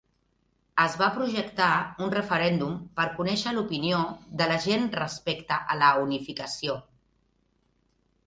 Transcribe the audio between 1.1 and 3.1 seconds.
projectar un referèndum per